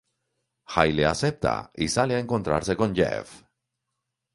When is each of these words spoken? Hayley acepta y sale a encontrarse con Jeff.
Hayley 0.75 1.05
acepta 1.05 1.69
y 1.75 1.87
sale 1.87 2.15
a 2.15 2.17
encontrarse 2.17 2.75
con 2.75 2.95
Jeff. 2.95 3.43